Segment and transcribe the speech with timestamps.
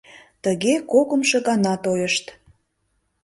[0.43, 2.25] Тыге кокымшо гана тойышт.